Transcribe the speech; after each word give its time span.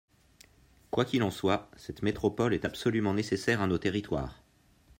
Quoi 0.89 1.05
qu’il 1.05 1.21
en 1.21 1.29
soit, 1.29 1.69
cette 1.77 2.01
métropole 2.01 2.55
est 2.55 2.65
absolument 2.65 3.13
nécessaire 3.13 3.61
à 3.61 3.67
nos 3.67 3.77
territoires. 3.77 4.41